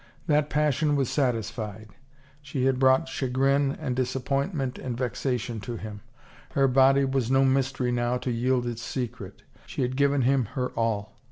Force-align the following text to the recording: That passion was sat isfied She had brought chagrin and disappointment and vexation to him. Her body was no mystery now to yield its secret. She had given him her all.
That 0.25 0.49
passion 0.49 0.95
was 0.95 1.11
sat 1.11 1.35
isfied 1.35 1.89
She 2.41 2.65
had 2.65 2.79
brought 2.79 3.07
chagrin 3.07 3.77
and 3.79 3.95
disappointment 3.95 4.79
and 4.79 4.97
vexation 4.97 5.59
to 5.59 5.77
him. 5.77 6.01
Her 6.53 6.67
body 6.67 7.05
was 7.05 7.29
no 7.29 7.45
mystery 7.45 7.91
now 7.91 8.17
to 8.17 8.31
yield 8.31 8.65
its 8.65 8.81
secret. 8.81 9.43
She 9.67 9.83
had 9.83 9.95
given 9.95 10.23
him 10.23 10.45
her 10.55 10.69
all. 10.69 11.19